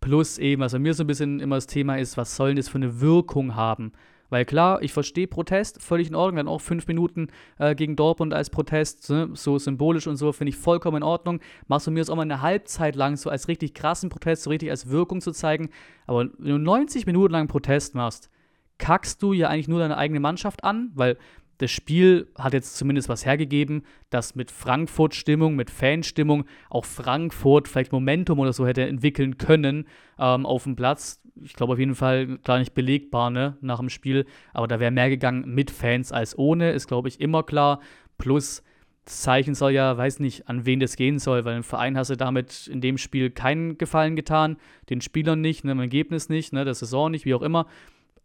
Plus 0.00 0.38
eben, 0.38 0.60
was 0.60 0.74
also 0.74 0.82
mir 0.82 0.94
so 0.94 1.02
ein 1.02 1.06
bisschen 1.06 1.40
immer 1.40 1.56
das 1.56 1.66
Thema 1.66 1.96
ist, 1.96 2.16
was 2.16 2.36
soll 2.36 2.48
denn 2.48 2.56
das 2.56 2.68
für 2.68 2.76
eine 2.76 3.00
Wirkung 3.00 3.54
haben? 3.54 3.92
Weil 4.30 4.44
klar, 4.44 4.82
ich 4.82 4.92
verstehe 4.92 5.26
Protest, 5.26 5.82
völlig 5.82 6.08
in 6.08 6.14
Ordnung. 6.14 6.36
Dann 6.36 6.48
auch 6.48 6.60
fünf 6.60 6.86
Minuten 6.86 7.28
äh, 7.58 7.74
gegen 7.74 7.96
Dortmund 7.96 8.34
als 8.34 8.50
Protest, 8.50 9.08
ne? 9.10 9.30
so 9.34 9.58
symbolisch 9.58 10.06
und 10.06 10.16
so, 10.16 10.32
finde 10.32 10.50
ich 10.50 10.56
vollkommen 10.56 10.98
in 10.98 11.02
Ordnung. 11.02 11.40
Machst 11.68 11.86
du 11.86 11.90
mir 11.90 12.00
das 12.00 12.10
auch 12.10 12.16
mal 12.16 12.22
eine 12.22 12.42
Halbzeit 12.42 12.96
lang 12.96 13.16
so 13.16 13.30
als 13.30 13.48
richtig 13.48 13.74
krassen 13.74 14.08
Protest, 14.08 14.42
so 14.42 14.50
richtig 14.50 14.70
als 14.70 14.88
Wirkung 14.88 15.20
zu 15.20 15.32
zeigen. 15.32 15.70
Aber 16.06 16.28
wenn 16.38 16.50
du 16.50 16.58
90 16.58 17.06
Minuten 17.06 17.32
lang 17.32 17.48
Protest 17.48 17.94
machst, 17.94 18.30
kackst 18.78 19.22
du 19.22 19.32
ja 19.32 19.48
eigentlich 19.48 19.68
nur 19.68 19.78
deine 19.78 19.96
eigene 19.96 20.20
Mannschaft 20.20 20.64
an, 20.64 20.90
weil 20.94 21.16
das 21.58 21.70
Spiel 21.70 22.28
hat 22.36 22.52
jetzt 22.52 22.76
zumindest 22.76 23.08
was 23.08 23.24
hergegeben, 23.24 23.84
dass 24.10 24.34
mit 24.34 24.50
Frankfurt-Stimmung, 24.50 25.54
mit 25.54 25.70
Fanstimmung 25.70 26.44
auch 26.68 26.84
Frankfurt 26.84 27.68
vielleicht 27.68 27.92
Momentum 27.92 28.38
oder 28.40 28.52
so 28.52 28.66
hätte 28.66 28.86
entwickeln 28.86 29.38
können 29.38 29.86
ähm, 30.18 30.46
auf 30.46 30.64
dem 30.64 30.76
Platz. 30.76 31.20
Ich 31.42 31.54
glaube 31.54 31.74
auf 31.74 31.78
jeden 31.78 31.94
Fall 31.94 32.38
gar 32.38 32.58
nicht 32.58 32.74
belegbar 32.74 33.30
ne, 33.30 33.56
nach 33.60 33.78
dem 33.78 33.88
Spiel, 33.88 34.26
aber 34.52 34.68
da 34.68 34.80
wäre 34.80 34.90
mehr 34.90 35.10
gegangen 35.10 35.54
mit 35.54 35.70
Fans 35.70 36.12
als 36.12 36.36
ohne, 36.36 36.72
ist 36.72 36.88
glaube 36.88 37.08
ich 37.08 37.20
immer 37.20 37.42
klar. 37.42 37.80
Plus 38.18 38.62
das 39.04 39.20
Zeichen 39.20 39.54
soll 39.54 39.72
ja, 39.72 39.96
weiß 39.98 40.20
nicht, 40.20 40.48
an 40.48 40.64
wen 40.64 40.80
das 40.80 40.96
gehen 40.96 41.18
soll, 41.18 41.44
weil 41.44 41.56
im 41.56 41.62
Verein 41.62 41.98
hast 41.98 42.08
du 42.08 42.16
damit 42.16 42.68
in 42.68 42.80
dem 42.80 42.96
Spiel 42.96 43.30
keinen 43.30 43.76
Gefallen 43.76 44.16
getan, 44.16 44.56
den 44.88 45.02
Spielern 45.02 45.40
nicht, 45.40 45.64
ne, 45.64 45.72
im 45.72 45.80
Ergebnis 45.80 46.28
nicht, 46.28 46.52
ne, 46.52 46.64
der 46.64 46.74
Saison 46.74 47.10
nicht, 47.10 47.26
wie 47.26 47.34
auch 47.34 47.42
immer 47.42 47.66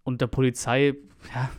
und 0.04 0.22
der 0.22 0.28
Polizei, 0.28 0.96
ja, 1.34 1.50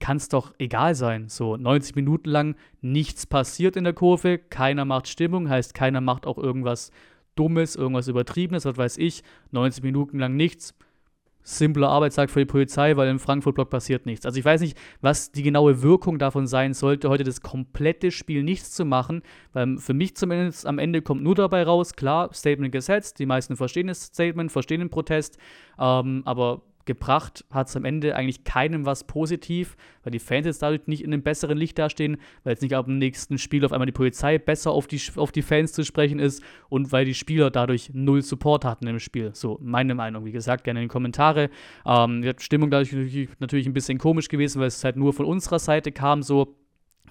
kann 0.00 0.16
es 0.16 0.28
doch 0.28 0.54
egal 0.58 0.94
sein. 0.94 1.28
So 1.28 1.56
90 1.56 1.94
Minuten 1.94 2.28
lang 2.28 2.56
nichts 2.80 3.26
passiert 3.26 3.76
in 3.76 3.84
der 3.84 3.92
Kurve, 3.92 4.38
keiner 4.38 4.84
macht 4.84 5.06
Stimmung, 5.06 5.48
heißt 5.48 5.74
keiner 5.74 6.00
macht 6.00 6.26
auch 6.26 6.38
irgendwas 6.38 6.90
Dummes, 7.36 7.76
irgendwas 7.76 8.08
Übertriebenes, 8.08 8.64
was 8.64 8.76
weiß 8.76 8.98
ich. 8.98 9.22
90 9.52 9.84
Minuten 9.84 10.18
lang 10.18 10.34
nichts. 10.34 10.74
simpler 11.42 11.88
Arbeitstag 11.88 12.30
für 12.30 12.40
die 12.40 12.46
Polizei, 12.46 12.96
weil 12.96 13.08
im 13.08 13.18
Frankfurt-Block 13.18 13.70
passiert 13.70 14.04
nichts. 14.04 14.26
Also 14.26 14.38
ich 14.38 14.44
weiß 14.44 14.60
nicht, 14.60 14.76
was 15.00 15.32
die 15.32 15.42
genaue 15.42 15.82
Wirkung 15.82 16.18
davon 16.18 16.46
sein 16.46 16.74
sollte, 16.74 17.08
heute 17.08 17.24
das 17.24 17.40
komplette 17.40 18.10
Spiel 18.10 18.42
nichts 18.42 18.72
zu 18.72 18.84
machen, 18.84 19.22
weil 19.54 19.78
für 19.78 19.94
mich 19.94 20.16
zumindest 20.16 20.66
am 20.66 20.78
Ende 20.78 21.00
kommt 21.00 21.22
nur 21.22 21.34
dabei 21.34 21.62
raus, 21.62 21.94
klar, 21.94 22.32
Statement 22.34 22.72
gesetzt, 22.72 23.18
die 23.18 23.26
meisten 23.26 23.56
verstehen 23.56 23.86
das 23.86 24.02
Statement, 24.02 24.52
verstehen 24.52 24.80
den 24.80 24.90
Protest, 24.90 25.38
ähm, 25.78 26.22
aber 26.26 26.60
gebracht 26.86 27.44
hat 27.50 27.68
es 27.68 27.76
am 27.76 27.84
Ende 27.84 28.16
eigentlich 28.16 28.44
keinem 28.44 28.86
was 28.86 29.04
positiv, 29.04 29.76
weil 30.02 30.10
die 30.10 30.18
Fans 30.18 30.46
jetzt 30.46 30.62
dadurch 30.62 30.86
nicht 30.86 31.02
in 31.02 31.12
einem 31.12 31.22
besseren 31.22 31.58
Licht 31.58 31.78
dastehen, 31.78 32.16
weil 32.42 32.52
jetzt 32.52 32.62
nicht 32.62 32.74
ab 32.74 32.86
dem 32.86 32.98
nächsten 32.98 33.38
Spiel 33.38 33.64
auf 33.64 33.72
einmal 33.72 33.86
die 33.86 33.92
Polizei 33.92 34.38
besser 34.38 34.70
auf 34.70 34.86
die, 34.86 35.00
auf 35.16 35.32
die 35.32 35.42
Fans 35.42 35.72
zu 35.72 35.84
sprechen 35.84 36.18
ist 36.18 36.42
und 36.68 36.92
weil 36.92 37.04
die 37.04 37.14
Spieler 37.14 37.50
dadurch 37.50 37.90
null 37.92 38.22
Support 38.22 38.64
hatten 38.64 38.86
im 38.86 38.98
Spiel. 38.98 39.30
So, 39.34 39.58
meine 39.62 39.94
Meinung. 39.94 40.24
Wie 40.24 40.32
gesagt, 40.32 40.64
gerne 40.64 40.80
in 40.80 40.88
die 40.88 40.92
Kommentare. 40.92 41.50
Ähm, 41.86 42.22
die 42.22 42.32
Stimmung 42.38 42.70
dadurch 42.70 42.92
natürlich 43.38 43.66
ein 43.66 43.72
bisschen 43.72 43.98
komisch 43.98 44.28
gewesen, 44.28 44.60
weil 44.60 44.68
es 44.68 44.82
halt 44.84 44.96
nur 44.96 45.12
von 45.12 45.26
unserer 45.26 45.58
Seite 45.58 45.92
kam, 45.92 46.22
so 46.22 46.56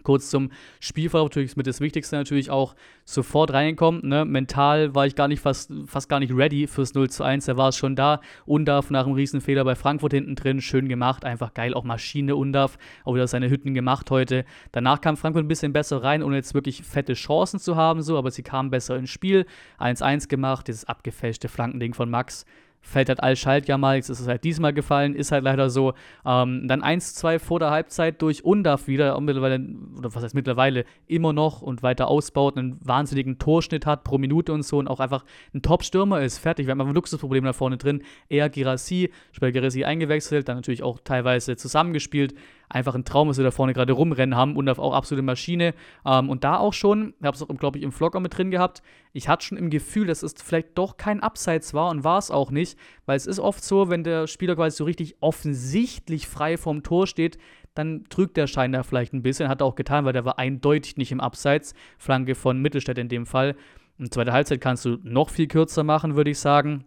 Kurz 0.03 0.29
zum 0.29 0.51
Spielverlauf, 0.79 1.29
natürlich 1.29 1.57
mit 1.57 1.67
das 1.67 1.81
Wichtigste 1.81 2.15
natürlich 2.15 2.49
auch 2.49 2.75
sofort 3.05 3.51
reingekommen. 3.51 4.07
Ne? 4.07 4.25
Mental 4.25 4.93
war 4.95 5.05
ich 5.05 5.15
gar 5.15 5.27
nicht 5.27 5.41
fast, 5.41 5.71
fast 5.85 6.09
gar 6.09 6.19
nicht 6.19 6.33
ready 6.33 6.67
fürs 6.67 6.93
0 6.93 7.09
zu 7.09 7.23
1. 7.23 7.45
Da 7.45 7.57
war 7.57 7.69
es 7.69 7.77
schon 7.77 7.95
da. 7.95 8.21
Undaf 8.45 8.89
nach 8.89 9.05
einem 9.05 9.15
Riesenfehler 9.15 9.63
bei 9.63 9.75
Frankfurt 9.75 10.13
hinten 10.13 10.35
drin. 10.35 10.61
Schön 10.61 10.87
gemacht. 10.87 11.25
Einfach 11.25 11.53
geil. 11.53 11.73
Auch 11.73 11.83
Maschine 11.83 12.35
Undaf. 12.35 12.77
Auch 13.03 13.15
wieder 13.15 13.27
seine 13.27 13.49
Hütten 13.49 13.73
gemacht 13.73 14.11
heute. 14.11 14.45
Danach 14.71 15.01
kam 15.01 15.17
Frankfurt 15.17 15.45
ein 15.45 15.47
bisschen 15.47 15.73
besser 15.73 16.03
rein, 16.03 16.23
ohne 16.23 16.35
jetzt 16.35 16.53
wirklich 16.53 16.83
fette 16.83 17.13
Chancen 17.13 17.59
zu 17.59 17.75
haben. 17.75 18.01
So, 18.01 18.17
aber 18.17 18.31
sie 18.31 18.43
kamen 18.43 18.69
besser 18.69 18.97
ins 18.97 19.09
Spiel. 19.09 19.45
1-1 19.79 20.27
gemacht. 20.27 20.67
Dieses 20.67 20.85
abgefälschte 20.85 21.47
Flankending 21.47 21.93
von 21.93 22.09
Max 22.09 22.45
fällt 22.81 23.09
halt 23.09 23.21
Al-Schalt 23.21 23.67
ja 23.67 23.77
mal, 23.77 23.97
jetzt 23.97 24.09
ist 24.09 24.19
es 24.19 24.27
halt 24.27 24.43
diesmal 24.43 24.73
gefallen, 24.73 25.15
ist 25.15 25.31
halt 25.31 25.43
leider 25.43 25.69
so. 25.69 25.93
Ähm, 26.25 26.67
dann 26.67 26.81
1-2 26.81 27.39
vor 27.39 27.59
der 27.59 27.71
Halbzeit 27.71 28.21
durch 28.21 28.43
Undaf 28.43 28.87
wieder, 28.87 29.19
mittlerweile, 29.19 29.59
oder 29.97 30.13
was 30.13 30.23
heißt 30.23 30.35
mittlerweile, 30.35 30.85
immer 31.07 31.33
noch 31.33 31.61
und 31.61 31.83
weiter 31.83 32.07
ausbaut, 32.07 32.57
einen 32.57 32.79
wahnsinnigen 32.83 33.37
Torschnitt 33.37 33.85
hat 33.85 34.03
pro 34.03 34.17
Minute 34.17 34.53
und 34.53 34.63
so 34.63 34.77
und 34.77 34.87
auch 34.87 34.99
einfach 34.99 35.25
ein 35.53 35.61
Top-Stürmer 35.61 36.21
ist, 36.21 36.37
fertig. 36.37 36.67
Wir 36.67 36.71
haben 36.71 36.81
einfach 36.81 36.91
ein 36.91 36.95
Luxusproblem 36.95 37.43
da 37.43 37.53
vorne 37.53 37.77
drin. 37.77 38.03
Er, 38.29 38.49
Girassi, 38.49 39.11
später 39.31 39.51
Girassi 39.51 39.83
eingewechselt, 39.83 40.47
dann 40.47 40.57
natürlich 40.57 40.83
auch 40.83 40.99
teilweise 41.03 41.57
zusammengespielt 41.57 42.33
einfach 42.69 42.95
ein 42.95 43.03
Traum, 43.03 43.27
was 43.27 43.37
wir 43.37 43.43
da 43.43 43.51
vorne 43.51 43.73
gerade 43.73 43.93
rumrennen 43.93 44.35
haben 44.35 44.55
und 44.55 44.69
auch 44.69 44.93
absolute 44.93 45.23
Maschine. 45.23 45.73
Ähm, 46.05 46.29
und 46.29 46.43
da 46.43 46.57
auch 46.57 46.73
schon, 46.73 47.13
ich 47.19 47.25
habe 47.25 47.35
es 47.35 47.41
auch, 47.41 47.47
glaube 47.57 47.79
ich, 47.79 47.83
im 47.83 47.91
Vlog 47.91 48.15
auch 48.15 48.19
mit 48.19 48.37
drin 48.37 48.51
gehabt, 48.51 48.81
ich 49.11 49.27
hatte 49.27 49.45
schon 49.45 49.57
im 49.57 49.69
Gefühl, 49.69 50.07
dass 50.07 50.23
es 50.23 50.35
vielleicht 50.37 50.77
doch 50.77 50.97
kein 50.97 51.21
Abseits 51.21 51.73
war 51.73 51.89
und 51.89 52.03
war 52.03 52.19
es 52.19 52.29
auch 52.31 52.51
nicht, 52.51 52.77
weil 53.05 53.17
es 53.17 53.25
ist 53.25 53.39
oft 53.39 53.63
so, 53.63 53.89
wenn 53.89 54.03
der 54.03 54.27
Spieler 54.27 54.55
quasi 54.55 54.77
so 54.77 54.83
richtig 54.83 55.17
offensichtlich 55.19 56.27
frei 56.27 56.57
vorm 56.57 56.83
Tor 56.83 57.07
steht, 57.07 57.37
dann 57.73 58.05
trügt 58.09 58.37
der 58.37 58.47
Schein 58.47 58.71
da 58.71 58.83
vielleicht 58.83 59.13
ein 59.13 59.23
bisschen. 59.23 59.49
Hat 59.49 59.61
er 59.61 59.65
auch 59.65 59.75
getan, 59.75 60.05
weil 60.05 60.13
der 60.13 60.25
war 60.25 60.37
eindeutig 60.37 60.97
nicht 60.97 61.11
im 61.11 61.21
Abseits. 61.21 61.73
Flanke 61.97 62.35
von 62.35 62.61
Mittelstädt 62.61 62.97
in 62.97 63.09
dem 63.09 63.25
Fall. 63.25 63.55
Und 63.97 64.13
zweite 64.13 64.31
Halbzeit 64.31 64.61
kannst 64.61 64.85
du 64.85 64.97
noch 65.03 65.29
viel 65.29 65.47
kürzer 65.47 65.83
machen, 65.83 66.15
würde 66.15 66.31
ich 66.31 66.39
sagen. 66.39 66.85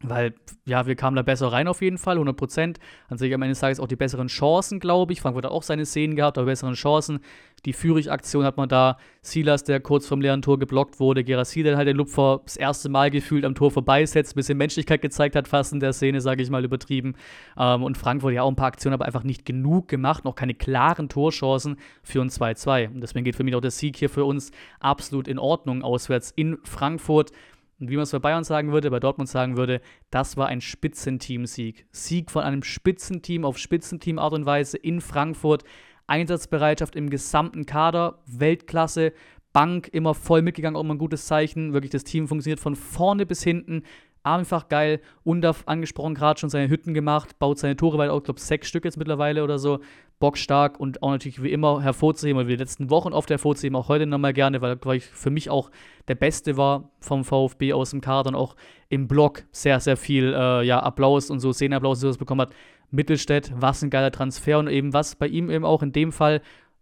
Weil, 0.00 0.34
ja, 0.64 0.86
wir 0.86 0.94
kamen 0.94 1.16
da 1.16 1.22
besser 1.22 1.50
rein 1.50 1.66
auf 1.66 1.82
jeden 1.82 1.98
Fall, 1.98 2.14
100 2.14 2.36
Prozent. 2.36 2.78
An 3.08 3.18
sich 3.18 3.34
am 3.34 3.42
Ende 3.42 3.52
des 3.52 3.60
Tages 3.60 3.80
auch 3.80 3.88
die 3.88 3.96
besseren 3.96 4.28
Chancen, 4.28 4.78
glaube 4.78 5.12
ich. 5.12 5.20
Frankfurt 5.20 5.44
hat 5.44 5.50
auch 5.50 5.64
seine 5.64 5.86
Szenen 5.86 6.14
gehabt, 6.14 6.38
aber 6.38 6.46
besseren 6.46 6.74
Chancen. 6.74 7.18
Die 7.64 7.72
Führig-Aktion 7.72 8.44
hat 8.44 8.56
man 8.56 8.68
da. 8.68 8.98
Silas, 9.22 9.64
der 9.64 9.80
kurz 9.80 10.06
vom 10.06 10.20
leeren 10.20 10.40
Tor 10.40 10.60
geblockt 10.60 11.00
wurde. 11.00 11.24
Gerassi, 11.24 11.64
der 11.64 11.76
halt 11.76 11.88
den 11.88 11.96
Lupfer 11.96 12.40
das 12.44 12.56
erste 12.56 12.88
Mal 12.88 13.10
gefühlt 13.10 13.44
am 13.44 13.56
Tor 13.56 13.72
vorbeisetzt, 13.72 14.34
ein 14.34 14.36
bisschen 14.36 14.56
Menschlichkeit 14.56 15.02
gezeigt 15.02 15.34
hat, 15.34 15.48
fast 15.48 15.72
in 15.72 15.80
der 15.80 15.92
Szene, 15.92 16.20
sage 16.20 16.42
ich 16.44 16.50
mal, 16.50 16.64
übertrieben. 16.64 17.16
Ähm, 17.58 17.82
und 17.82 17.98
Frankfurt 17.98 18.34
ja 18.34 18.42
auch 18.42 18.48
ein 18.48 18.56
paar 18.56 18.68
Aktionen, 18.68 18.94
aber 18.94 19.06
einfach 19.06 19.24
nicht 19.24 19.44
genug 19.44 19.88
gemacht. 19.88 20.24
Noch 20.24 20.36
keine 20.36 20.54
klaren 20.54 21.08
Torchancen 21.08 21.76
für 22.04 22.22
ein 22.22 22.30
2-2. 22.30 22.94
Und 22.94 23.00
deswegen 23.00 23.24
geht 23.24 23.34
für 23.34 23.42
mich 23.44 23.56
auch 23.56 23.60
der 23.60 23.72
Sieg 23.72 23.96
hier 23.96 24.10
für 24.10 24.24
uns 24.24 24.52
absolut 24.78 25.26
in 25.26 25.40
Ordnung 25.40 25.82
auswärts 25.82 26.32
in 26.36 26.58
Frankfurt. 26.62 27.32
Und 27.80 27.90
wie 27.90 27.96
man 27.96 28.02
es 28.02 28.10
bei 28.10 28.18
Bayern 28.18 28.44
sagen 28.44 28.72
würde, 28.72 28.90
bei 28.90 28.98
Dortmund 28.98 29.28
sagen 29.28 29.56
würde, 29.56 29.80
das 30.10 30.36
war 30.36 30.48
ein 30.48 30.60
Spitzenteam-Sieg. 30.60 31.86
Sieg 31.92 32.30
von 32.30 32.42
einem 32.42 32.62
Spitzenteam 32.62 33.44
auf 33.44 33.58
Spitzenteam-Art 33.58 34.32
und 34.32 34.46
Weise 34.46 34.76
in 34.76 35.00
Frankfurt. 35.00 35.64
Einsatzbereitschaft 36.08 36.96
im 36.96 37.10
gesamten 37.10 37.66
Kader, 37.66 38.18
Weltklasse. 38.26 39.12
Bank 39.52 39.88
immer 39.92 40.14
voll 40.14 40.42
mitgegangen, 40.42 40.76
auch 40.76 40.82
immer 40.82 40.94
ein 40.94 40.98
gutes 40.98 41.26
Zeichen. 41.26 41.72
Wirklich, 41.72 41.90
das 41.90 42.04
Team 42.04 42.28
funktioniert 42.28 42.60
von 42.60 42.76
vorne 42.76 43.26
bis 43.26 43.42
hinten. 43.42 43.82
Einfach 44.22 44.68
geil. 44.68 45.00
Undaf 45.22 45.62
angesprochen, 45.66 46.14
gerade 46.14 46.40
schon 46.40 46.50
seine 46.50 46.68
Hütten 46.68 46.92
gemacht, 46.92 47.38
baut 47.38 47.58
seine 47.58 47.76
Tore 47.76 47.98
weiter, 47.98 48.16
ich 48.16 48.24
glaube 48.24 48.40
sechs 48.40 48.68
Stück 48.68 48.84
jetzt 48.84 48.98
mittlerweile 48.98 49.44
oder 49.44 49.58
so. 49.58 49.80
Bockstark 50.18 50.80
und 50.80 51.02
auch 51.02 51.10
natürlich 51.10 51.42
wie 51.42 51.52
immer 51.52 51.82
hervorzuheben, 51.82 52.38
weil 52.38 52.48
wir 52.48 52.56
die 52.56 52.62
letzten 52.62 52.90
Wochen 52.90 53.12
oft 53.12 53.30
hervorzuheben, 53.30 53.76
auch 53.76 53.88
heute 53.88 54.06
nochmal 54.06 54.32
gerne, 54.32 54.60
weil 54.60 54.76
er 54.76 55.00
für 55.00 55.30
mich 55.30 55.50
auch 55.50 55.70
der 56.08 56.16
Beste 56.16 56.56
war 56.56 56.90
vom 57.00 57.24
VfB 57.24 57.72
aus 57.72 57.90
dem 57.90 58.00
Kader 58.00 58.30
und 58.30 58.34
auch 58.34 58.56
im 58.88 59.06
Block 59.06 59.44
sehr, 59.52 59.80
sehr 59.80 59.96
viel 59.96 60.34
äh, 60.34 60.62
ja, 60.64 60.80
Applaus 60.80 61.30
und 61.30 61.40
so, 61.40 61.52
Szenenapplaus, 61.52 62.00
so 62.00 62.08
was 62.08 62.18
bekommen 62.18 62.42
hat. 62.42 62.54
Mittelstädt, 62.90 63.52
was 63.54 63.82
ein 63.82 63.90
geiler 63.90 64.10
Transfer 64.10 64.58
und 64.58 64.68
eben 64.68 64.94
was 64.94 65.14
bei 65.14 65.26
ihm 65.26 65.50
eben 65.50 65.66
auch 65.66 65.82
in 65.82 65.92
dem 65.92 66.10
Fall 66.10 66.40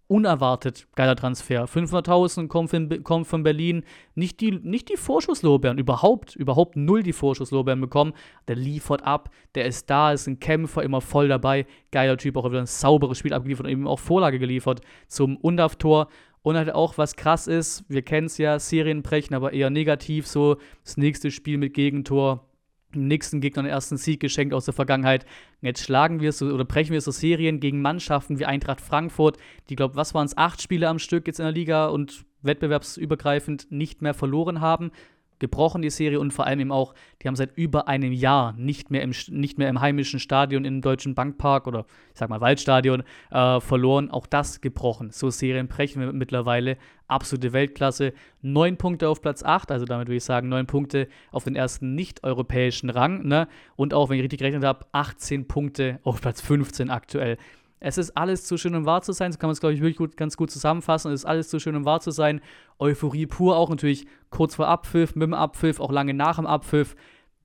unerwartet 0.09 0.87
geiler 0.95 1.16
Transfer. 1.16 1.66
500.000 1.66 2.49
kommt 2.49 2.71
von, 2.71 3.03
kommt 3.03 3.27
von 3.27 3.42
Berlin. 3.42 3.85
Nicht 4.14 4.40
die, 4.40 4.53
nicht 4.53 4.88
die 4.88 4.97
Vorschusslorbeeren, 4.97 5.79
überhaupt, 5.79 6.37
überhaupt 6.37 6.77
null 6.77 7.03
die 7.03 7.12
Vorschusslorbeeren 7.12 7.81
bekommen. 7.81 8.12
Der 8.49 8.57
liefert 8.57 9.03
ab, 9.03 9.31
der 9.55 9.66
ist 9.66 9.90
da, 9.90 10.12
ist 10.12 10.27
ein 10.27 10.40
Kämpfer, 10.40 10.83
immer 10.83 11.01
voll 11.01 11.29
dabei. 11.29 11.66
Geiler 11.90 12.16
Typ, 12.16 12.37
auch 12.37 12.49
wieder 12.49 12.61
ein 12.61 12.66
sauberes 12.66 13.19
Spiel 13.19 13.35
abgeliefert 13.35 13.66
und 13.66 13.73
eben 13.73 13.88
auch 13.88 13.99
Vorlage 13.99 14.38
geliefert 14.38 14.81
zum 15.09 15.37
Undaf-Tor. 15.37 16.09
Und 16.42 16.57
halt 16.57 16.73
auch, 16.73 16.97
was 16.97 17.16
krass 17.16 17.49
ist, 17.49 17.85
wir 17.88 18.03
kennen 18.03 18.29
es 18.29 18.38
ja, 18.38 18.61
Serienbrechen, 18.61 19.35
aber 19.35 19.53
eher 19.53 19.69
negativ 19.69 20.29
so. 20.29 20.59
Das 20.85 20.97
nächste 20.97 21.33
Spiel 21.33 21.59
mit 21.59 21.75
Gegentor 21.75 22.47
nächsten 22.97 23.41
Gegner 23.41 23.63
den 23.63 23.71
ersten 23.71 23.97
Sieg 23.97 24.21
geschenkt 24.21 24.55
aus 24.55 24.65
der 24.65 24.75
Vergangenheit. 24.75 25.27
Jetzt 25.61 25.85
schlagen 25.85 26.21
wir 26.21 26.33
so 26.33 26.47
oder 26.47 26.65
brechen 26.65 26.93
wir 26.93 27.01
so 27.01 27.11
Serien 27.11 27.61
gegen 27.61 27.83
Mannschaften 27.83 28.39
wie 28.39 28.47
Eintracht 28.47 28.81
Frankfurt, 28.81 29.39
die, 29.69 29.77
glaube 29.77 29.97
was 29.97 30.15
waren 30.15 30.27
es, 30.27 30.37
acht 30.37 30.63
Spiele 30.63 30.89
am 30.89 30.99
Stück 30.99 31.27
jetzt 31.27 31.41
in 31.41 31.45
der 31.45 31.53
Liga 31.53 31.87
und 31.89 32.25
wettbewerbsübergreifend 32.43 33.71
nicht 33.71 34.03
mehr 34.03 34.15
verloren 34.15 34.61
haben 34.61 34.91
gebrochen, 35.38 35.83
die 35.83 35.90
Serie, 35.90 36.20
und 36.20 36.33
vor 36.33 36.46
allem 36.46 36.61
eben 36.61 36.72
auch, 36.72 36.94
die 37.22 37.29
haben 37.29 37.37
seit 37.37 37.57
über 37.57 37.88
einem 37.88 38.12
Jahr 38.12 38.53
nicht 38.55 38.90
mehr 38.90 39.03
im, 39.03 39.12
nicht 39.29 39.59
mehr 39.59 39.68
im 39.68 39.81
heimischen 39.81 40.20
Stadion 40.20 40.64
im 40.64 40.81
Deutschen 40.81 41.14
Bankpark 41.14 41.66
oder 41.66 41.87
ich 42.12 42.18
sag 42.18 42.29
mal 42.29 42.40
Waldstadion 42.40 43.03
äh, 43.31 43.61
verloren. 43.61 44.11
Auch 44.11 44.27
das 44.27 44.61
gebrochen. 44.61 45.11
So 45.11 45.31
Serien 45.31 45.68
brechen 45.68 46.01
wir 46.01 46.12
mittlerweile. 46.12 46.77
Absolute 47.09 47.53
Weltklasse. 47.53 48.12
Neun 48.42 48.77
Punkte 48.77 49.09
auf 49.09 49.20
Platz 49.20 49.42
8, 49.42 49.70
also 49.70 49.85
damit 49.85 50.09
würde 50.09 50.16
ich 50.16 50.25
sagen, 50.25 50.49
neun 50.49 50.66
Punkte 50.66 51.09
auf 51.31 51.44
den 51.44 51.55
ersten 51.55 51.94
nicht-europäischen 51.94 52.90
Rang. 52.90 53.27
Ne? 53.27 53.49
Und 53.77 53.94
auch, 53.94 54.09
wenn 54.09 54.16
ich 54.16 54.22
richtig 54.22 54.40
gerechnet 54.40 54.64
habe, 54.64 54.87
18 54.92 55.46
Punkte 55.46 56.01
auf 56.03 56.20
Platz 56.20 56.40
15 56.40 56.90
aktuell. 56.90 57.38
Es 57.79 57.99
ist 57.99 58.17
alles 58.17 58.45
zu 58.45 58.57
schön, 58.57 58.75
um 58.75 58.87
wahr 58.87 59.03
zu 59.03 59.12
sein. 59.12 59.33
So 59.33 59.39
kann 59.39 59.49
man 59.49 59.53
es, 59.53 59.61
glaube 59.61 59.75
ich, 59.75 59.81
wirklich 59.81 59.99
gut, 59.99 60.17
ganz 60.17 60.37
gut 60.37 60.51
zusammenfassen. 60.51 61.12
Es 61.12 61.21
ist 61.21 61.27
alles 61.27 61.49
zu 61.49 61.61
schön, 61.61 61.77
um 61.77 61.85
wahr 61.85 62.01
zu 62.01 62.11
sein. 62.11 62.41
Euphorie 62.79 63.27
pur, 63.27 63.57
auch 63.57 63.69
natürlich 63.69 64.07
kurz 64.31 64.55
vor 64.55 64.69
Abpfiff, 64.69 65.15
mit 65.15 65.25
dem 65.25 65.35
Abpfiff, 65.35 65.81
auch 65.81 65.93
lange 65.93 66.15
nach 66.15 66.37
dem 66.37 66.47
Abpfiff. 66.47 66.97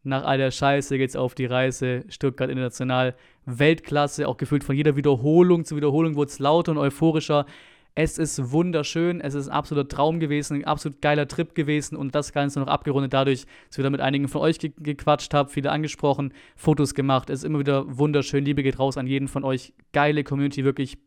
Nach 0.03 0.23
all 0.23 0.37
der 0.37 0.51
Scheiße 0.51 0.97
geht's 0.97 1.15
auf 1.15 1.35
die 1.35 1.45
Reise. 1.45 2.05
Stuttgart 2.07 2.49
International, 2.49 3.15
Weltklasse, 3.45 4.27
auch 4.27 4.37
gefühlt 4.37 4.63
von 4.63 4.75
jeder 4.75 4.95
Wiederholung 4.95 5.63
zu 5.65 5.75
Wiederholung 5.75 6.15
wurde 6.15 6.31
es 6.31 6.39
lauter 6.39 6.71
und 6.71 6.77
euphorischer. 6.79 7.45
Es 7.93 8.17
ist 8.17 8.51
wunderschön, 8.51 9.19
es 9.19 9.33
ist 9.33 9.49
ein 9.49 9.53
absoluter 9.53 9.89
Traum 9.89 10.21
gewesen, 10.21 10.55
ein 10.55 10.65
absolut 10.65 11.01
geiler 11.01 11.27
Trip 11.27 11.53
gewesen 11.53 11.97
und 11.97 12.15
das 12.15 12.31
Ganze 12.31 12.61
noch 12.61 12.67
abgerundet 12.67 13.11
dadurch, 13.11 13.45
dass 13.67 13.77
wir 13.77 13.83
da 13.83 13.89
mit 13.89 13.99
einigen 13.99 14.29
von 14.29 14.41
euch 14.41 14.59
ge 14.59 14.71
gequatscht 14.77 15.33
haben, 15.33 15.49
viele 15.49 15.71
angesprochen, 15.71 16.33
Fotos 16.55 16.95
gemacht. 16.95 17.29
Es 17.29 17.39
ist 17.39 17.43
immer 17.43 17.59
wieder 17.59 17.97
wunderschön. 17.97 18.45
Liebe 18.45 18.63
geht 18.63 18.79
raus 18.79 18.97
an 18.97 19.07
jeden 19.07 19.27
von 19.27 19.43
euch. 19.43 19.73
Geile 19.91 20.23
Community, 20.23 20.63
wirklich, 20.63 20.99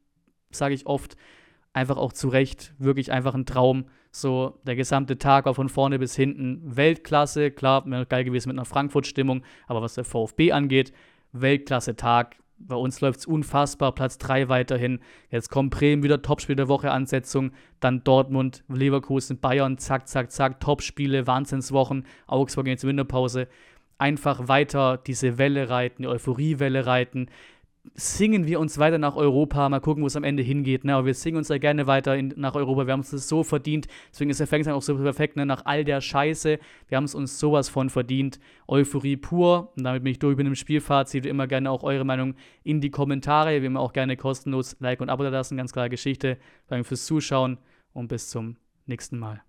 sage 0.50 0.74
ich 0.74 0.86
oft, 0.86 1.16
einfach 1.72 1.96
auch 1.96 2.12
zu 2.12 2.28
Recht, 2.28 2.74
wirklich 2.78 3.10
einfach 3.12 3.34
ein 3.34 3.46
Traum. 3.46 3.86
So, 4.10 4.60
der 4.66 4.76
gesamte 4.76 5.16
Tag 5.16 5.46
war 5.46 5.54
von 5.54 5.70
vorne 5.70 5.98
bis 5.98 6.14
hinten 6.14 6.76
Weltklasse. 6.76 7.50
Klar, 7.50 7.86
wäre 7.86 8.04
geil 8.04 8.24
gewesen 8.24 8.50
mit 8.50 8.58
einer 8.58 8.66
Frankfurt-Stimmung, 8.66 9.42
aber 9.66 9.80
was 9.80 9.94
der 9.94 10.04
VfB 10.04 10.52
angeht, 10.52 10.92
Weltklasse-Tag 11.32 12.36
bei 12.58 12.76
uns 12.76 13.00
läuft 13.00 13.20
es 13.20 13.26
unfassbar, 13.26 13.92
Platz 13.92 14.18
3 14.18 14.48
weiterhin. 14.48 15.00
Jetzt 15.30 15.50
kommt 15.50 15.70
Bremen 15.70 16.02
wieder, 16.02 16.22
Topspiel 16.22 16.56
der 16.56 16.68
Woche, 16.68 16.90
Ansetzung. 16.90 17.52
Dann 17.80 18.04
Dortmund, 18.04 18.64
Leverkusen, 18.68 19.38
Bayern, 19.38 19.78
zack, 19.78 20.08
zack, 20.08 20.30
zack, 20.30 20.60
Topspiele, 20.60 21.26
Wahnsinnswochen. 21.26 22.06
Augsburg 22.26 22.66
jetzt 22.66 22.84
Winterpause. 22.84 23.48
Einfach 23.98 24.48
weiter 24.48 24.96
diese 24.98 25.38
Welle 25.38 25.68
reiten, 25.68 26.02
die 26.02 26.08
Euphoriewelle 26.08 26.86
reiten. 26.86 27.28
Singen 27.94 28.46
wir 28.46 28.60
uns 28.60 28.78
weiter 28.78 28.98
nach 28.98 29.16
Europa, 29.16 29.68
mal 29.68 29.80
gucken, 29.80 30.02
wo 30.02 30.06
es 30.06 30.16
am 30.16 30.24
Ende 30.24 30.42
hingeht. 30.42 30.84
Ne? 30.84 30.94
Aber 30.94 31.06
wir 31.06 31.14
singen 31.14 31.36
uns 31.36 31.48
ja 31.48 31.58
gerne 31.58 31.86
weiter 31.86 32.16
in, 32.16 32.32
nach 32.36 32.54
Europa. 32.54 32.86
Wir 32.86 32.92
haben 32.92 33.00
uns 33.00 33.10
das 33.10 33.28
so 33.28 33.42
verdient. 33.42 33.86
Deswegen 34.10 34.30
ist 34.30 34.40
der 34.40 34.46
Fangtime 34.46 34.74
auch 34.74 34.82
so 34.82 34.96
perfekt, 34.96 35.36
ne? 35.36 35.44
nach 35.44 35.66
all 35.66 35.84
der 35.84 36.00
Scheiße. 36.00 36.58
Wir 36.88 36.96
haben 36.96 37.04
es 37.04 37.14
uns 37.14 37.38
sowas 37.38 37.68
von 37.68 37.90
verdient. 37.90 38.40
Euphorie 38.66 39.16
pur. 39.16 39.72
Und 39.76 39.84
damit 39.84 40.02
bin 40.02 40.12
ich 40.12 40.18
durch 40.18 40.36
mit 40.36 40.46
dem 40.46 40.54
Spielfazit. 40.54 41.26
Immer 41.26 41.46
gerne 41.46 41.70
auch 41.70 41.82
eure 41.82 42.04
Meinung 42.04 42.34
in 42.62 42.80
die 42.80 42.90
Kommentare. 42.90 43.60
Wir 43.60 43.68
haben 43.68 43.76
auch 43.76 43.92
gerne 43.92 44.16
kostenlos 44.16 44.76
Like 44.80 45.00
und 45.00 45.10
Abo 45.10 45.22
da 45.22 45.28
lassen. 45.28 45.56
Ganz 45.56 45.72
klare 45.72 45.90
Geschichte. 45.90 46.38
Danke 46.68 46.84
fürs 46.84 47.04
Zuschauen 47.04 47.58
und 47.92 48.08
bis 48.08 48.30
zum 48.30 48.56
nächsten 48.86 49.18
Mal. 49.18 49.42